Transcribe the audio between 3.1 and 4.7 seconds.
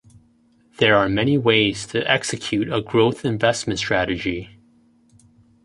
investment strategy.